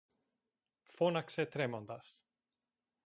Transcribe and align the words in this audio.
φώναξε 0.83 1.45
τρέμοντας. 1.45 2.25